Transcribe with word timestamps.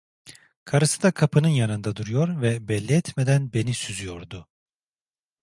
Karısı 0.65 1.03
da 1.03 1.11
kapının 1.11 1.47
yanında 1.47 1.95
duruyor 1.95 2.41
ve 2.41 2.67
belli 2.67 2.93
etmeden 2.93 3.53
beni 3.53 3.73
süzüyordu. 3.73 4.47